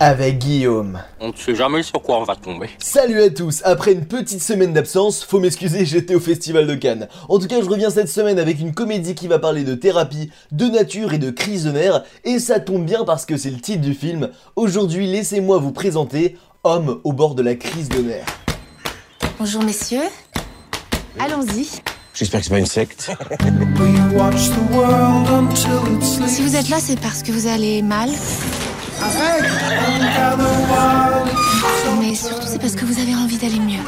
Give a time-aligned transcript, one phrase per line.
[0.00, 1.00] avec Guillaume.
[1.20, 2.70] On ne sait jamais sur quoi on va tomber.
[2.78, 7.08] Salut à tous, après une petite semaine d'absence, faut m'excuser, j'étais au festival de Cannes.
[7.28, 10.30] En tout cas, je reviens cette semaine avec une comédie qui va parler de thérapie,
[10.52, 13.60] de nature et de crise de nerfs, et ça tombe bien parce que c'est le
[13.60, 14.30] titre du film.
[14.56, 18.26] Aujourd'hui, laissez-moi vous présenter Homme au bord de la crise de nerfs.
[19.38, 20.08] Bonjour messieurs.
[21.18, 21.68] Allons-y.
[22.14, 23.10] J'espère que c'est pas une secte.
[26.26, 28.10] Si vous êtes là, c'est parce que vous allez mal.
[32.00, 33.80] Mais surtout, c'est parce que vous avez envie d'aller mieux.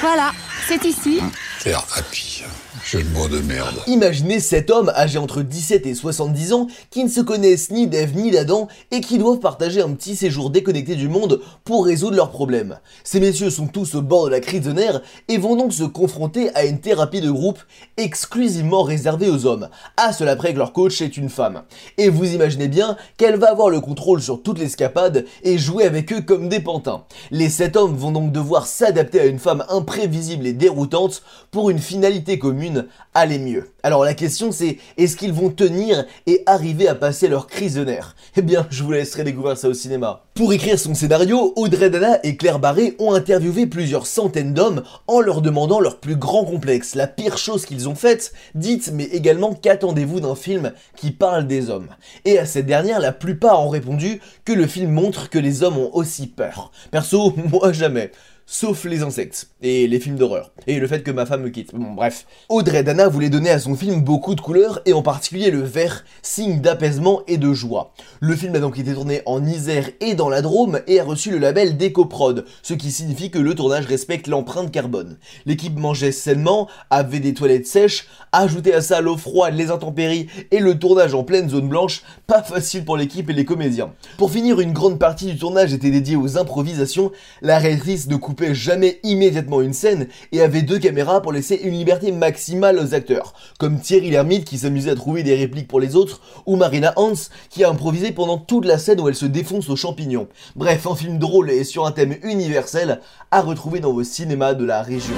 [0.00, 0.32] Voilà,
[0.66, 1.20] c'est ici.
[1.64, 3.76] De merde.
[3.86, 8.16] Imaginez cet homme âgé entre 17 et 70 ans qui ne se connaissent ni d'Ève
[8.16, 12.30] ni d'Adam et qui doivent partager un petit séjour déconnecté du monde pour résoudre leurs
[12.30, 12.80] problèmes.
[13.04, 15.84] Ces messieurs sont tous au bord de la crise de nerfs et vont donc se
[15.84, 17.60] confronter à une thérapie de groupe
[17.96, 19.68] exclusivement réservée aux hommes.
[19.96, 21.62] À cela près que leur coach est une femme.
[21.96, 26.12] Et vous imaginez bien qu'elle va avoir le contrôle sur toute l'escapade et jouer avec
[26.12, 27.04] eux comme des pantins.
[27.30, 31.22] Les sept hommes vont donc devoir s'adapter à une femme imprévisible et déroutante
[31.52, 33.68] pour une finalité commune aller mieux.
[33.82, 37.84] Alors la question c'est, est-ce qu'ils vont tenir et arriver à passer leur crise de
[37.84, 38.16] nerfs?
[38.36, 40.24] Eh bien, je vous laisserai découvrir ça au cinéma.
[40.34, 45.20] Pour écrire son scénario, Audrey Dana et Claire Barré ont interviewé plusieurs centaines d'hommes en
[45.20, 49.52] leur demandant leur plus grand complexe, la pire chose qu'ils ont faite, dites mais également
[49.52, 51.88] qu'attendez-vous d'un film qui parle des hommes?
[52.24, 55.76] Et à cette dernière, la plupart ont répondu que le film montre que les hommes
[55.76, 56.72] ont aussi peur.
[56.90, 58.10] Perso, moi jamais
[58.46, 61.74] sauf les insectes et les films d'horreur et le fait que ma femme me quitte.
[61.74, 62.26] Bon bref.
[62.48, 66.04] Audrey Dana voulait donner à son film beaucoup de couleurs et en particulier le vert,
[66.22, 67.92] signe d'apaisement et de joie.
[68.20, 71.30] Le film a donc été tourné en Isère et dans la Drôme et a reçu
[71.30, 75.18] le label d'EcoProd, ce qui signifie que le tournage respecte l'empreinte carbone.
[75.46, 80.58] L'équipe mangeait sainement, avait des toilettes sèches, ajoutait à ça l'eau froide, les intempéries et
[80.58, 83.92] le tournage en pleine zone blanche, pas facile pour l'équipe et les comédiens.
[84.18, 88.54] Pour finir, une grande partie du tournage était dédiée aux improvisations, la réalisatrice de coupait
[88.54, 93.34] jamais immédiatement une scène et avait deux caméras pour laisser une liberté maximale aux acteurs,
[93.58, 97.12] comme Thierry Lhermitte qui s'amusait à trouver des répliques pour les autres, ou Marina Hans
[97.50, 100.28] qui a improvisé pendant toute la scène où elle se défonce aux champignons.
[100.56, 104.64] Bref, un film drôle et sur un thème universel à retrouver dans vos cinémas de
[104.64, 105.14] la région.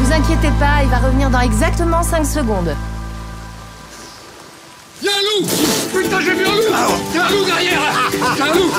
[0.00, 2.74] Vous inquiétez pas, il va revenir dans exactement 5 secondes.
[5.00, 5.46] Y'a un loup
[5.92, 6.74] Putain, j'ai vu un loup
[7.14, 7.80] Y'a un loup derrière
[8.36, 8.72] Y'a un loup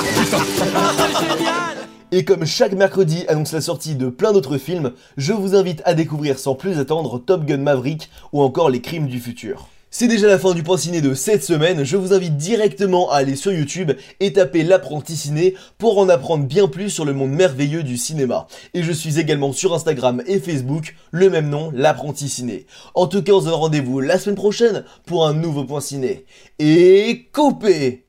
[2.12, 5.94] Et comme chaque mercredi annonce la sortie de plein d'autres films, je vous invite à
[5.94, 9.68] découvrir sans plus attendre Top Gun Maverick ou encore Les Crimes du futur.
[9.92, 13.18] C'est déjà la fin du point ciné de cette semaine, je vous invite directement à
[13.18, 17.32] aller sur YouTube et taper l'apprenti ciné pour en apprendre bien plus sur le monde
[17.32, 18.48] merveilleux du cinéma.
[18.74, 22.66] Et je suis également sur Instagram et Facebook, le même nom, l'apprenti ciné.
[22.96, 26.26] En tout cas, on se donne rendez-vous la semaine prochaine pour un nouveau point ciné.
[26.58, 28.09] Et coupé